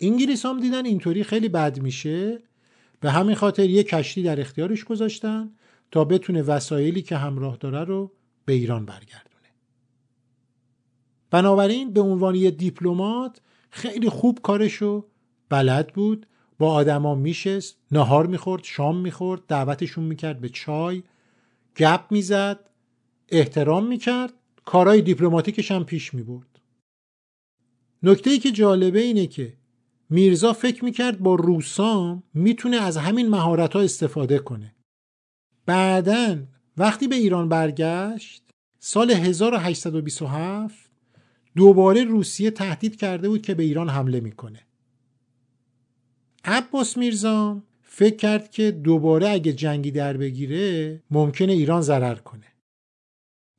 انگلیس 0.00 0.46
هم 0.46 0.60
دیدن 0.60 0.86
اینطوری 0.86 1.24
خیلی 1.24 1.48
بد 1.48 1.80
میشه. 1.80 2.38
به 3.00 3.10
همین 3.10 3.34
خاطر 3.34 3.70
یه 3.70 3.82
کشتی 3.82 4.22
در 4.22 4.40
اختیارش 4.40 4.84
گذاشتن 4.84 5.50
تا 5.90 6.04
بتونه 6.04 6.42
وسایلی 6.42 7.02
که 7.02 7.16
همراه 7.16 7.56
داره 7.56 7.84
رو 7.84 8.12
به 8.44 8.52
ایران 8.52 8.84
برگردونه. 8.84 9.34
بنابراین 11.30 11.92
به 11.92 12.00
عنوان 12.00 12.34
یه 12.34 12.50
دیپلمات 12.50 13.40
خیلی 13.70 14.08
خوب 14.08 14.38
کارشو 14.42 15.06
بلد 15.48 15.92
بود. 15.92 16.26
با 16.58 16.72
آدما 16.72 17.14
میشست 17.14 17.76
نهار 17.92 18.26
می‌خورد 18.26 18.64
شام 18.64 19.00
می‌خورد 19.00 19.46
دعوتشون 19.48 20.04
می‌کرد 20.04 20.40
به 20.40 20.48
چای 20.48 21.02
گپ 21.76 22.00
می‌زد 22.10 22.70
احترام 23.28 23.86
می‌کرد 23.86 24.32
کارهای 24.64 25.02
دیپلماتیکش 25.02 25.70
هم 25.70 25.84
پیش 25.84 26.14
می‌برد. 26.14 26.60
نکته 28.02 28.30
ای 28.30 28.38
که 28.38 28.50
جالبه 28.52 29.00
اینه 29.00 29.26
که 29.26 29.54
میرزا 30.10 30.52
فکر 30.52 30.84
می‌کرد 30.84 31.18
با 31.18 31.34
روسام 31.34 32.22
می‌تونه 32.34 32.76
از 32.76 32.96
همین 32.96 33.28
مهارت 33.28 33.72
ها 33.72 33.80
استفاده 33.80 34.38
کنه. 34.38 34.74
بعدا 35.66 36.38
وقتی 36.76 37.08
به 37.08 37.16
ایران 37.16 37.48
برگشت 37.48 38.42
سال 38.78 39.10
1827 39.10 40.90
دوباره 41.56 42.04
روسیه 42.04 42.50
تهدید 42.50 42.96
کرده 42.96 43.28
بود 43.28 43.42
که 43.42 43.54
به 43.54 43.62
ایران 43.62 43.88
حمله 43.88 44.20
می‌کنه. 44.20 44.60
عباس 46.44 46.96
میرزا 46.96 47.62
فکر 47.82 48.16
کرد 48.16 48.50
که 48.50 48.70
دوباره 48.70 49.28
اگه 49.28 49.52
جنگی 49.52 49.90
در 49.90 50.16
بگیره 50.16 51.02
ممکنه 51.10 51.52
ایران 51.52 51.82
ضرر 51.82 52.14
کنه. 52.14 52.46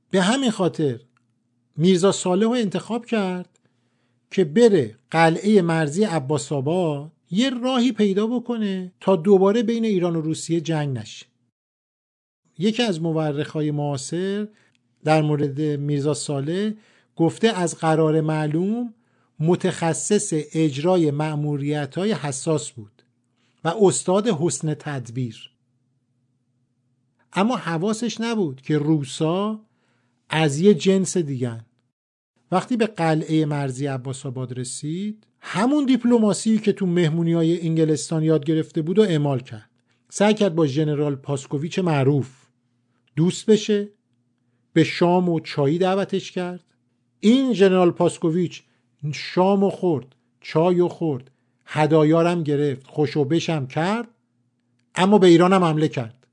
به 0.09 0.21
همین 0.21 0.51
خاطر 0.51 0.99
میرزا 1.77 2.11
صالح 2.11 2.43
رو 2.43 2.51
انتخاب 2.51 3.05
کرد 3.05 3.59
که 4.31 4.43
بره 4.43 4.95
قلعه 5.11 5.61
مرزی 5.61 6.03
عباس 6.03 6.51
آباد 6.51 7.11
یه 7.31 7.49
راهی 7.49 7.91
پیدا 7.91 8.27
بکنه 8.27 8.93
تا 8.99 9.15
دوباره 9.15 9.63
بین 9.63 9.85
ایران 9.85 10.15
و 10.15 10.21
روسیه 10.21 10.61
جنگ 10.61 10.97
نشه. 10.97 11.25
یکی 12.59 12.83
از 12.83 13.01
مورخای 13.01 13.71
معاصر 13.71 14.47
در 15.03 15.21
مورد 15.21 15.61
میرزا 15.61 16.13
صالح 16.13 16.71
گفته 17.15 17.47
از 17.47 17.77
قرار 17.77 18.21
معلوم 18.21 18.93
متخصص 19.39 20.33
اجرای 20.33 21.11
معمولیت 21.11 21.95
های 21.95 22.11
حساس 22.11 22.71
بود 22.71 23.03
و 23.63 23.73
استاد 23.81 24.27
حسن 24.27 24.73
تدبیر. 24.73 25.51
اما 27.33 27.55
حواسش 27.55 28.21
نبود 28.21 28.61
که 28.61 28.77
روسا 28.77 29.59
از 30.29 30.59
یه 30.59 30.73
جنس 30.73 31.17
دیگن 31.17 31.65
وقتی 32.51 32.77
به 32.77 32.87
قلعه 32.87 33.45
مرزی 33.45 33.85
عباس 33.87 34.25
آباد 34.25 34.59
رسید 34.59 35.27
همون 35.41 35.85
دیپلماسی 35.85 36.57
که 36.57 36.73
تو 36.73 36.85
مهمونی 36.85 37.33
های 37.33 37.61
انگلستان 37.61 38.23
یاد 38.23 38.45
گرفته 38.45 38.81
بود 38.81 38.99
و 38.99 39.01
اعمال 39.01 39.39
کرد. 39.39 39.69
سعی 40.09 40.33
کرد 40.33 40.55
با 40.55 40.65
ژنرال 40.65 41.15
پاسکوویچ 41.15 41.79
معروف 41.79 42.45
دوست 43.15 43.45
بشه 43.45 43.87
به 44.73 44.83
شام 44.83 45.29
و 45.29 45.39
چایی 45.39 45.77
دعوتش 45.77 46.31
کرد. 46.31 46.63
این 47.19 47.53
ژنرال 47.53 47.91
پاسکوویچ 47.91 48.63
شام 49.13 49.63
و 49.63 49.69
خورد 49.69 50.15
چای 50.41 50.81
و 50.81 50.87
خورد 50.87 51.31
هدایارم 51.65 52.43
گرفت 52.43 52.87
خوشو 52.87 53.25
بشم 53.25 53.67
کرد 53.67 54.07
اما 54.95 55.17
به 55.17 55.27
ایرانم 55.27 55.63
حمله 55.63 55.87
کرد. 55.87 56.27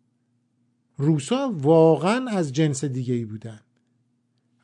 روسا 0.97 1.53
واقعا 1.57 2.31
از 2.31 2.53
جنس 2.53 2.85
دیگه 2.85 3.15
ای 3.15 3.25
بودن. 3.25 3.61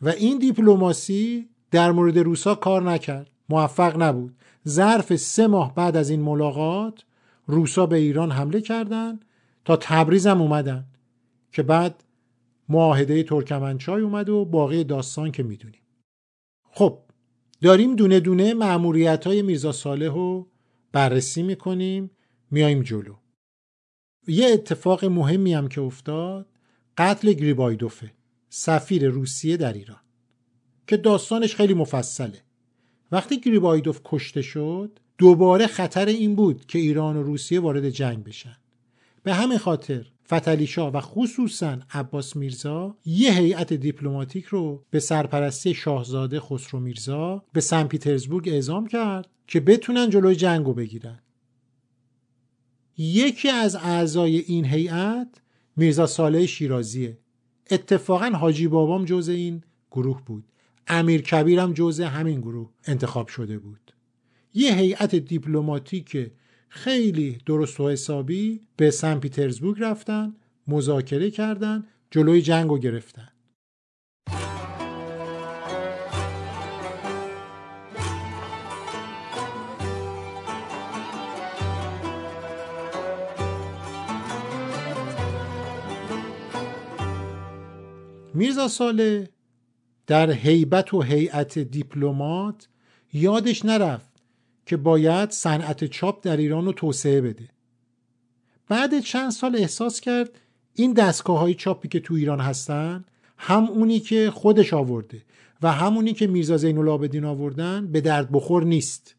و 0.02 0.08
این 0.08 0.38
دیپلماسی 0.38 1.48
در 1.70 1.92
مورد 1.92 2.18
روسا 2.18 2.54
کار 2.54 2.82
نکرد 2.82 3.30
موفق 3.48 4.02
نبود. 4.02 4.36
ظرف 4.68 5.16
سه 5.16 5.46
ماه 5.46 5.74
بعد 5.74 5.96
از 5.96 6.10
این 6.10 6.22
ملاقات 6.22 7.04
روسا 7.46 7.86
به 7.86 7.96
ایران 7.96 8.30
حمله 8.30 8.60
کردند 8.60 9.24
تا 9.64 9.76
تبریز 9.76 10.26
هم 10.26 10.42
اومدن 10.42 10.84
که 11.52 11.62
بعد 11.62 12.04
معاهده 12.68 13.22
ترکمنچای 13.22 14.02
اومد 14.02 14.28
و 14.28 14.44
باقی 14.44 14.84
داستان 14.84 15.32
که 15.32 15.42
می‌دونیم. 15.42 15.80
خب 16.70 16.98
داریم 17.62 17.96
دونه 17.96 18.20
دونه 18.20 18.54
معمولیت 18.54 19.26
های 19.26 19.42
میرزا 19.42 19.72
صالح 19.72 20.14
رو 20.14 20.48
بررسی 20.92 21.42
می‌کنیم 21.42 22.10
میایم 22.50 22.82
جلو. 22.82 23.14
یه 24.26 24.46
اتفاق 24.46 25.04
مهمی 25.04 25.54
هم 25.54 25.68
که 25.68 25.80
افتاد 25.80 26.46
قتل 26.98 27.32
گریبایدوفه 27.32 28.12
سفیر 28.48 29.08
روسیه 29.08 29.56
در 29.56 29.72
ایران 29.72 30.00
که 30.86 30.96
داستانش 30.96 31.54
خیلی 31.54 31.74
مفصله. 31.74 32.42
وقتی 33.12 33.40
گریبایدوف 33.40 34.00
کشته 34.04 34.42
شد 34.42 34.98
دوباره 35.18 35.66
خطر 35.66 36.06
این 36.06 36.34
بود 36.34 36.66
که 36.66 36.78
ایران 36.78 37.16
و 37.16 37.22
روسیه 37.22 37.60
وارد 37.60 37.90
جنگ 37.90 38.24
بشن. 38.24 38.56
به 39.22 39.34
همین 39.34 39.58
خاطر 39.58 40.06
فتلی 40.34 40.68
و 40.76 41.00
خصوصا 41.00 41.78
عباس 41.90 42.36
میرزا 42.36 42.96
یه 43.04 43.32
هیئت 43.32 43.72
دیپلماتیک 43.72 44.44
رو 44.44 44.84
به 44.90 45.00
سرپرستی 45.00 45.74
شاهزاده 45.74 46.40
خسرو 46.40 46.80
میرزا 46.80 47.44
به 47.52 47.60
سن 47.60 47.84
پیترزبورگ 47.84 48.48
اعزام 48.48 48.86
کرد 48.86 49.28
که 49.46 49.60
بتونن 49.60 50.10
جلوی 50.10 50.36
جنگ 50.36 50.66
رو 50.66 50.74
بگیرن. 50.74 51.18
یکی 52.98 53.48
از 53.48 53.76
اعضای 53.76 54.38
این 54.38 54.64
هیئت 54.64 55.40
میرزا 55.76 56.06
صالح 56.06 56.46
شیرازیه. 56.46 57.18
اتفاقا 57.70 58.30
حاجی 58.30 58.68
بابام 58.68 59.04
جز 59.04 59.28
این 59.28 59.62
گروه 59.90 60.22
بود. 60.26 60.44
امیر 60.86 61.22
کبیرم 61.22 61.72
جز 61.72 62.00
همین 62.00 62.40
گروه 62.40 62.70
انتخاب 62.84 63.28
شده 63.28 63.58
بود. 63.58 63.92
یه 64.54 64.74
هیئت 64.74 65.14
دیپلماتیک 65.14 66.30
خیلی 66.68 67.38
درست 67.46 67.80
و 67.80 67.88
حسابی 67.88 68.60
به 68.76 68.90
سن 68.90 69.20
پیترزبورگ 69.20 69.82
رفتن 69.82 70.34
مذاکره 70.66 71.30
کردن 71.30 71.84
جلوی 72.10 72.42
جنگ 72.42 72.70
رو 72.70 72.78
گرفتن. 72.78 73.28
میرزا 88.34 88.68
ساله 88.68 89.28
در 90.06 90.30
هیبت 90.30 90.94
و 90.94 91.02
هیئت 91.02 91.58
دیپلمات 91.58 92.68
یادش 93.12 93.64
نرفت 93.64 94.07
که 94.68 94.76
باید 94.76 95.30
صنعت 95.30 95.84
چاپ 95.84 96.24
در 96.24 96.36
ایران 96.36 96.64
رو 96.64 96.72
توسعه 96.72 97.20
بده. 97.20 97.48
بعد 98.68 99.00
چند 99.00 99.30
سال 99.30 99.56
احساس 99.56 100.00
کرد 100.00 100.30
این 100.74 100.92
دستگاه 100.92 101.38
های 101.38 101.54
چاپی 101.54 101.88
که 101.88 102.00
تو 102.00 102.14
ایران 102.14 102.40
هستن 102.40 103.04
هم 103.38 103.64
اونی 103.64 104.00
که 104.00 104.30
خودش 104.30 104.74
آورده 104.74 105.22
و 105.62 105.72
همونی 105.72 106.12
که 106.12 106.26
میرزا 106.26 106.56
زین 106.56 106.78
العابدین 106.78 107.24
آوردن 107.24 107.86
به 107.86 108.00
درد 108.00 108.32
بخور 108.32 108.64
نیست. 108.64 109.14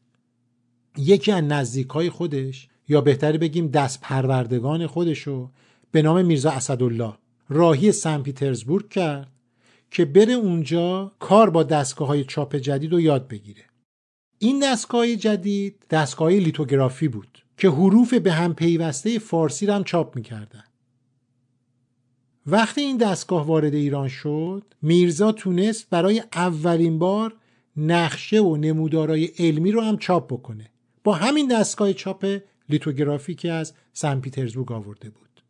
یکی 0.97 1.31
از 1.31 1.43
نزدیک 1.43 1.89
های 1.89 2.09
خودش 2.09 2.67
یا 2.87 3.01
بهتری 3.01 3.37
بگیم 3.37 3.67
دست 3.67 4.01
پروردگان 4.01 4.87
خودشو 4.87 5.49
به 5.91 6.01
نام 6.01 6.25
میرزا 6.25 6.51
اسدالله 6.51 7.13
راهی 7.49 7.91
سن 7.91 8.21
پیترزبورگ 8.21 8.89
کرد 8.89 9.31
که 9.91 10.05
بره 10.05 10.33
اونجا 10.33 11.11
کار 11.19 11.49
با 11.49 11.63
دستگاه 11.63 12.07
های 12.07 12.23
چاپ 12.23 12.55
جدید 12.55 12.91
رو 12.91 13.01
یاد 13.01 13.27
بگیره. 13.27 13.68
این 14.41 14.59
دستگاه 14.59 15.15
جدید 15.15 15.85
دستگاه 15.89 16.29
لیتوگرافی 16.29 17.07
بود 17.07 17.43
که 17.57 17.69
حروف 17.69 18.13
به 18.13 18.31
هم 18.31 18.53
پیوسته 18.53 19.19
فارسی 19.19 19.65
رو 19.65 19.73
هم 19.73 19.83
چاپ 19.83 20.15
می‌کردن. 20.15 20.63
وقتی 22.45 22.81
این 22.81 22.97
دستگاه 22.97 23.45
وارد 23.45 23.73
ایران 23.73 24.07
شد 24.07 24.63
میرزا 24.81 25.31
تونست 25.31 25.89
برای 25.89 26.23
اولین 26.33 26.99
بار 26.99 27.35
نقشه 27.77 28.39
و 28.39 28.57
نمودارای 28.57 29.25
علمی 29.25 29.71
رو 29.71 29.81
هم 29.81 29.97
چاپ 29.97 30.33
بکنه. 30.33 30.69
با 31.03 31.13
همین 31.13 31.47
دستگاه 31.47 31.93
چاپ 31.93 32.39
لیتوگرافی 32.69 33.35
که 33.35 33.51
از 33.51 33.73
سن 33.93 34.19
پیترزبورگ 34.19 34.71
آورده 34.71 35.09
بود. 35.09 35.41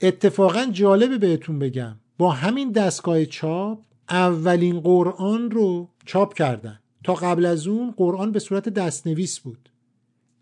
اتفاقا 0.00 0.66
جالبه 0.72 1.18
بهتون 1.18 1.58
بگم 1.58 1.96
با 2.18 2.30
همین 2.30 2.72
دستگاه 2.72 3.24
چاپ 3.24 3.78
اولین 4.08 4.80
قرآن 4.80 5.50
رو 5.50 5.88
چاپ 6.06 6.34
کردن. 6.34 6.80
تا 7.08 7.14
قبل 7.14 7.46
از 7.46 7.66
اون 7.66 7.94
قرآن 7.96 8.32
به 8.32 8.38
صورت 8.38 8.68
دستنویس 8.68 9.38
بود. 9.38 9.68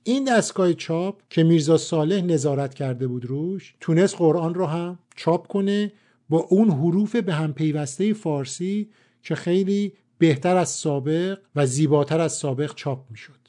این 0.04 0.24
دستگاه 0.24 0.72
چاپ 0.72 1.22
که 1.30 1.44
میرزا 1.44 1.76
صالح 1.76 2.20
نظارت 2.20 2.74
کرده 2.74 3.06
بود 3.06 3.24
روش 3.24 3.74
تونست 3.80 4.16
قرآن 4.16 4.54
رو 4.54 4.66
هم 4.66 4.98
چاپ 5.16 5.46
کنه 5.46 5.92
با 6.28 6.38
اون 6.38 6.70
حروف 6.70 7.16
به 7.16 7.34
هم 7.34 7.52
پیوسته 7.52 8.12
فارسی 8.12 8.90
که 9.22 9.34
خیلی 9.34 9.92
بهتر 10.18 10.56
از 10.56 10.68
سابق 10.68 11.38
و 11.56 11.66
زیباتر 11.66 12.20
از 12.20 12.32
سابق 12.32 12.74
چاپ 12.74 13.10
می‌شد. 13.10 13.48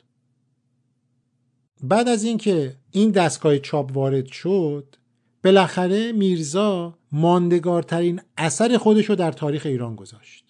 بعد 1.83 2.09
از 2.09 2.23
اینکه 2.23 2.75
این 2.91 3.11
دستگاه 3.11 3.59
چاپ 3.59 3.97
وارد 3.97 4.25
شد 4.25 4.95
بالاخره 5.43 6.11
میرزا 6.11 6.97
ماندگارترین 7.11 8.21
اثر 8.37 8.77
خودش 8.77 9.05
رو 9.05 9.15
در 9.15 9.31
تاریخ 9.31 9.65
ایران 9.65 9.95
گذاشت. 9.95 10.46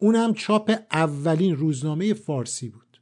اونم 0.00 0.34
چاپ 0.34 0.78
اولین 0.92 1.56
روزنامه 1.56 2.14
فارسی 2.14 2.68
بود. 2.68 3.00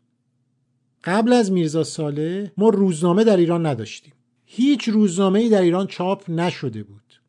قبل 1.05 1.33
از 1.33 1.53
میرزا 1.53 1.85
ساله 1.85 2.53
ما 2.57 2.69
روزنامه 2.69 3.25
در 3.25 3.37
ایران 3.37 3.67
نداشتیم. 3.67 4.13
هیچ 4.45 4.89
روزنامه 4.89 5.49
در 5.49 5.63
ایران 5.63 5.87
چاپ 5.87 6.31
نشده 6.31 6.83
بود. 6.83 7.21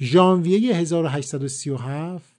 ژانویه 0.00 0.76
1837 0.76 2.36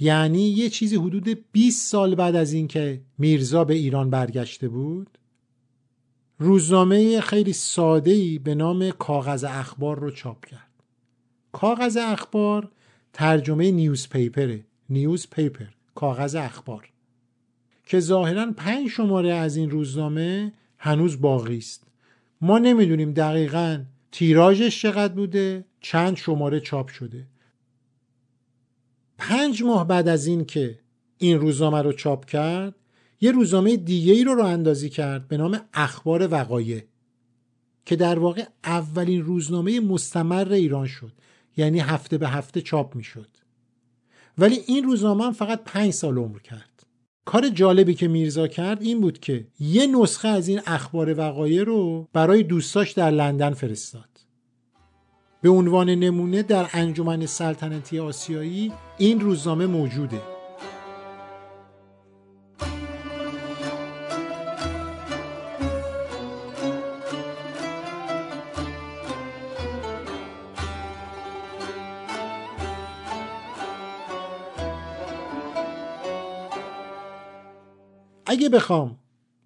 یعنی 0.00 0.48
یه 0.48 0.68
چیزی 0.68 0.96
حدود 0.96 1.44
20 1.52 1.90
سال 1.90 2.14
بعد 2.14 2.36
از 2.36 2.52
اینکه 2.52 3.00
میرزا 3.18 3.64
به 3.64 3.74
ایران 3.74 4.10
برگشته 4.10 4.68
بود 4.68 5.18
روزنامه 6.38 7.20
خیلی 7.20 7.52
ساده‌ای 7.52 8.38
به 8.38 8.54
نام 8.54 8.90
کاغذ 8.90 9.44
اخبار 9.44 9.98
رو 9.98 10.10
چاپ 10.10 10.46
کرد. 10.46 10.82
کاغذ 11.52 11.96
اخبار 11.96 12.70
ترجمه 13.12 13.70
نیوز 13.70 14.08
پیپره 14.08 14.64
نیوز 14.90 15.26
پیپر 15.30 15.77
کاغذ 15.98 16.34
اخبار. 16.34 16.88
که 17.86 18.00
ظاهرا 18.00 18.52
پنج 18.56 18.88
شماره 18.88 19.32
از 19.32 19.56
این 19.56 19.70
روزنامه 19.70 20.52
هنوز 20.78 21.20
باقی 21.20 21.58
است. 21.58 21.86
ما 22.40 22.58
نمی‌دونیم 22.58 23.12
دقیقا 23.12 23.84
تیراژش 24.12 24.82
چقدر 24.82 25.14
بوده 25.14 25.64
چند 25.80 26.16
شماره 26.16 26.60
چاپ 26.60 26.88
شده. 26.88 27.26
پنج 29.18 29.62
ماه 29.62 29.88
بعد 29.88 30.08
از 30.08 30.26
این 30.26 30.44
که 30.44 30.78
این 31.18 31.38
روزنامه 31.38 31.82
رو 31.82 31.92
چاپ 31.92 32.24
کرد 32.24 32.74
یه 33.20 33.32
روزنامه 33.32 33.76
دیگه 33.76 34.12
ای 34.12 34.24
رو 34.24 34.34
رو 34.34 34.44
اندازی 34.44 34.88
کرد 34.88 35.28
به 35.28 35.36
نام 35.36 35.60
اخبار 35.74 36.28
وقایع 36.32 36.82
که 37.86 37.96
در 37.96 38.18
واقع 38.18 38.44
اولین 38.64 39.22
روزنامه 39.22 39.80
مستمر 39.80 40.52
ایران 40.52 40.86
شد. 40.86 41.12
یعنی 41.56 41.80
هفته 41.80 42.18
به 42.18 42.28
هفته 42.28 42.60
چاپ 42.60 42.94
می 42.94 43.04
شد 43.04 43.28
ولی 44.38 44.60
این 44.66 44.84
روزنامه 44.84 45.24
هم 45.24 45.32
فقط 45.32 45.60
پنج 45.64 45.90
سال 45.90 46.18
عمر 46.18 46.38
کرد. 46.38 46.86
کار 47.24 47.48
جالبی 47.48 47.94
که 47.94 48.08
میرزا 48.08 48.48
کرد 48.48 48.82
این 48.82 49.00
بود 49.00 49.18
که 49.18 49.46
یه 49.60 49.86
نسخه 49.86 50.28
از 50.28 50.48
این 50.48 50.60
اخبار 50.66 51.18
وقایع 51.18 51.62
رو 51.62 52.08
برای 52.12 52.42
دوستاش 52.42 52.92
در 52.92 53.10
لندن 53.10 53.50
فرستاد. 53.50 54.08
به 55.42 55.48
عنوان 55.48 55.90
نمونه 55.90 56.42
در 56.42 56.68
انجمن 56.72 57.26
سلطنتی 57.26 57.98
آسیایی 57.98 58.72
این 58.98 59.20
روزنامه 59.20 59.66
موجوده. 59.66 60.37
اگه 78.38 78.48
بخوام 78.48 78.98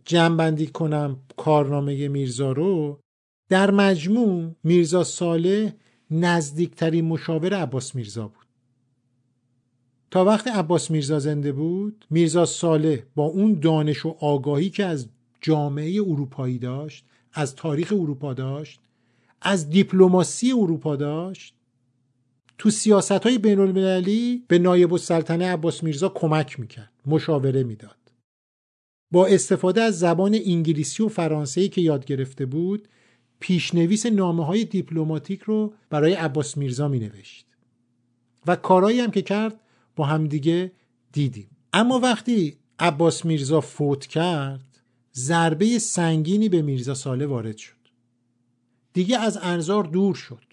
جمعبندی 0.05 0.67
کنم 0.67 1.17
کارنامه 1.37 2.09
میرزا 2.09 2.53
رو 2.53 3.01
در 3.49 3.71
مجموع 3.71 4.55
میرزا 4.65 5.05
ساله 5.05 5.75
نزدیکترین 6.11 7.05
مشاور 7.05 7.55
عباس 7.55 7.95
میرزا 7.95 8.29
بود. 8.29 8.47
تا 10.11 10.25
وقت 10.25 10.49
عباس 10.49 10.91
میرزا 10.91 11.19
زنده 11.19 11.53
بود 11.53 12.07
میرزا 12.11 12.45
ساله 12.45 13.07
با 13.15 13.25
اون 13.25 13.61
دانش 13.61 14.07
و 14.07 14.17
آگاهی 14.21 14.71
که 14.71 14.85
از 14.85 15.09
جامعه 15.41 16.01
اروپایی 16.01 16.59
داشت 16.59 17.05
از 17.33 17.55
تاریخ 17.55 17.93
اروپا 17.93 18.35
داشت 18.35 18.81
از 19.43 19.71
دیپلماسی 19.71 20.53
اروپا 20.53 20.97
داشت 20.97 21.55
تو 22.59 22.71
سیاست 22.71 23.13
های 23.13 23.39
بین 23.39 23.59
المللی 23.59 24.45
به 24.49 24.59
نایب 24.59 24.93
السلطنه 24.93 25.53
عباس 25.53 25.83
میرزا 25.83 26.09
کمک 26.09 26.61
می‌کرد 26.61 26.93
مشاوره 27.07 27.63
می‌داد. 27.63 28.02
با 29.13 29.27
استفاده 29.27 29.83
از 29.83 29.99
زبان 29.99 30.35
انگلیسی 30.35 31.03
و 31.03 31.09
فرانسه‌ای 31.09 31.69
که 31.69 31.81
یاد 31.81 32.05
گرفته 32.05 32.47
بود 32.47 32.89
پیشنویس 33.41 34.07
نامه 34.07 34.47
های 34.47 34.65
دیپلماتیک 34.65 35.43
رو 35.43 35.75
برای 35.91 36.15
عباس 36.15 36.57
میرزا 36.57 36.89
می 36.89 36.99
نوشت 36.99 37.47
و 38.47 38.57
کارایی 38.57 39.01
هم 39.01 39.11
که 39.11 39.23
کرد 39.23 39.61
با 39.97 40.05
همدیگه 40.05 40.73
دیدیم. 41.13 41.51
اما 41.73 41.99
وقتی 41.99 42.57
عباس 42.79 43.25
میرزا 43.25 43.61
فوت 43.61 44.07
کرد 44.07 44.81
ضربه 45.15 45.79
سنگینی 45.79 46.49
به 46.49 46.63
میرزا 46.63 46.95
ساله 46.95 47.27
وارد 47.27 47.57
شد. 47.57 47.77
دیگه 48.93 49.19
از 49.19 49.39
انظار 49.43 49.85
دور 49.85 50.15
شد. 50.15 50.45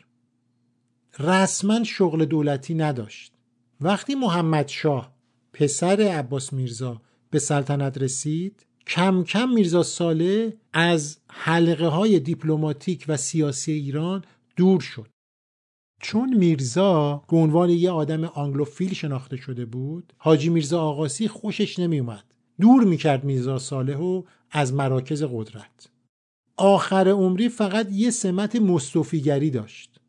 رسما 1.19 1.84
شغل 1.84 2.26
دولتی 2.26 2.74
نداشت. 2.74 3.34
وقتی 3.82 4.15
محمد 4.15 4.67
شاه 4.67 5.13
پسر 5.54 6.02
عباس 6.02 6.54
میرزا 6.54 7.02
به 7.32 7.39
سلطنت 7.39 7.98
رسید 7.98 8.65
کم 8.88 9.24
کم 9.24 9.50
میرزا 9.50 9.84
صالح 9.84 10.58
از 10.74 11.18
حلقه 11.30 11.88
های 11.88 12.20
دیپلماتیک 12.20 13.06
و 13.08 13.18
سیاسی 13.18 13.72
ایران 13.72 14.24
دور 14.56 14.82
شد. 14.82 15.08
چون 16.02 16.38
میرزا 16.38 17.24
به 17.30 17.38
عنوان 17.38 17.70
یه 17.70 17.92
آدم 17.92 18.24
آنگلوفیل 18.24 18.94
شناخته 18.94 19.38
شده 19.38 19.65
بود 19.65 20.13
حاجی 20.18 20.50
میرزا 20.50 20.82
آقاسی 20.82 21.28
خوشش 21.28 21.80
نمیومد 21.80 22.24
دور 22.62 22.84
می‌کرد 22.84 23.24
میرزا 23.24 23.60
صالح 23.60 24.22
از 24.52 24.74
مراکز 24.74 25.24
قدرت. 25.24 25.89
آخر 26.58 27.08
عمری 27.08 27.50
فقط 27.50 27.92
یه 27.92 28.12
سمت 28.12 28.56
مستوفیگری 28.56 29.50
داشت. 29.50 30.00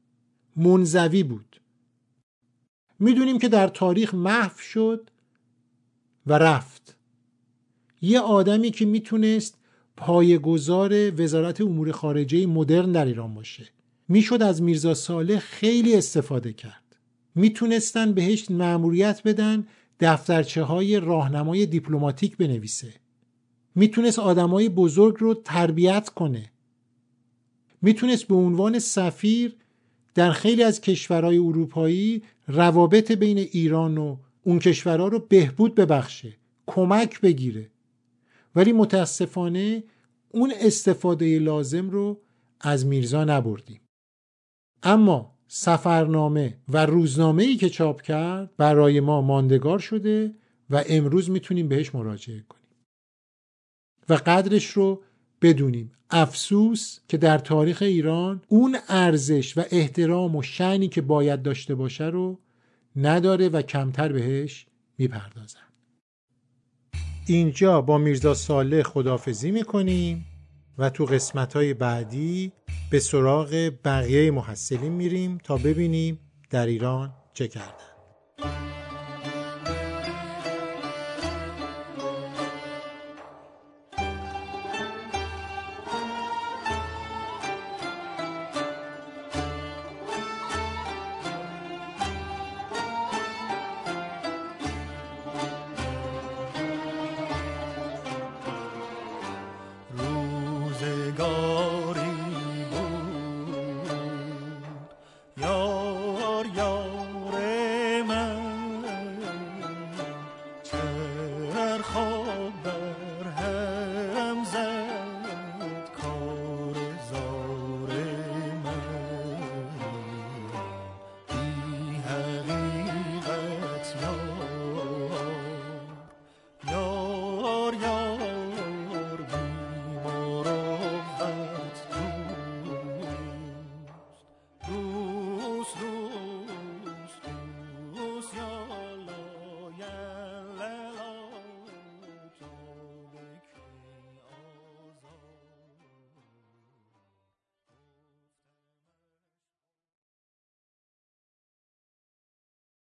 منزوی 0.56 1.22
بود. 1.22 1.60
می‌دونیم 2.98 3.38
که 3.38 3.48
در 3.48 3.68
تاریخ 3.68 4.14
محو 4.14 4.58
شد 4.58 5.10
و 6.26 6.32
رفت. 6.32 6.79
یه 8.02 8.20
آدمی 8.20 8.70
که 8.70 8.84
می‌تونست 8.84 9.54
پایگزار 9.96 11.22
وزارت 11.22 11.60
امور 11.60 11.92
خارجه 11.92 12.46
مدرن 12.46 12.92
در 12.92 13.04
ایران 13.04 13.34
باشه. 13.34 13.68
می‌شد 14.08 14.42
از 14.42 14.62
میرزا 14.62 14.94
صالح 14.94 15.38
خیلی 15.38 15.96
استفاده 15.96 16.52
کرد. 16.52 16.96
می‌تونستن 17.34 18.12
بهش 18.12 18.50
معموریت 18.50 19.20
بدن 19.24 19.66
دفترچه 20.00 20.62
های 20.62 21.00
راهنمای 21.00 21.66
دیپلماتیک 21.66 22.36
بنویسه. 22.36 22.94
می‌تونست 23.74 24.18
آدمای 24.18 24.68
بزرگ 24.68 25.16
رو 25.18 25.34
تربیت 25.34 26.08
کنه. 26.08 26.52
می‌تونست 27.82 28.24
به 28.24 28.34
عنوان 28.34 28.78
سفیر 28.78 29.56
در 30.14 30.32
خیلی 30.32 30.62
از 30.62 30.80
کشورهای 30.80 31.38
اروپایی 31.38 32.22
روابط 32.48 33.12
بین 33.12 33.38
ایران 33.38 33.98
و 33.98 34.16
اون 34.42 34.58
کشورها 34.58 35.08
رو 35.08 35.18
بهبود 35.18 35.74
ببخشه 35.74 36.36
کمک 36.66 37.20
بگیره. 37.20 37.70
ولی 38.54 38.72
متاسفانه 38.72 39.84
اون 40.30 40.52
استفاده 40.60 41.38
لازم 41.38 41.90
رو 41.90 42.20
از 42.60 42.86
میرزا 42.86 43.24
نبردیم. 43.24 43.80
اما 44.82 45.38
سفرنامه 45.48 46.58
و 46.68 46.86
روزنامه 46.86 47.42
ای 47.42 47.56
که 47.56 47.68
چاپ 47.68 48.02
کرد 48.02 48.56
برای 48.56 49.00
ما 49.00 49.20
ماندگار 49.20 49.78
شده 49.78 50.34
و 50.70 50.84
امروز 50.88 51.30
می‌تونیم 51.30 51.68
بهش 51.68 51.94
مراجعه 51.94 52.44
کنیم. 52.48 52.60
و 54.08 54.14
قدرش 54.14 54.66
رو 54.66 55.02
بدونیم. 55.42 55.92
افسوس 56.10 56.98
که 57.08 57.16
در 57.16 57.38
تاریخ 57.38 57.82
ایران 57.82 58.42
اون 58.48 58.76
ارزش 58.88 59.58
و 59.58 59.64
احترام 59.70 60.36
و 60.36 60.42
شنی 60.42 60.88
که 60.88 61.00
باید 61.00 61.42
داشته 61.42 61.74
باشه 61.74 62.04
رو 62.04 62.38
نداره 62.96 63.48
و 63.48 63.62
کمتر 63.62 64.12
بهش 64.12 64.66
می‌پردازن. 64.98 65.69
اینجا 67.30 67.80
با 67.80 67.98
میرزا 67.98 68.34
صالح 68.34 68.82
خدافزی 68.82 69.50
می‌کنیم 69.50 70.26
و 70.78 70.90
تو 70.90 71.04
قسمت 71.04 71.56
های 71.56 71.74
بعدی 71.74 72.52
به 72.90 73.00
سراغ 73.00 73.72
بقیه 73.84 74.30
محصلین 74.30 74.92
میریم 74.92 75.38
تا 75.44 75.56
ببینیم 75.56 76.18
در 76.50 76.66
ایران 76.66 77.12
چه 77.32 77.48
کردن. 77.48 77.89